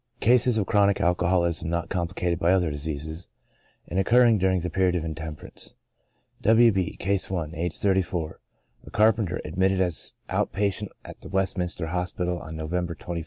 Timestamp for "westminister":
11.29-11.85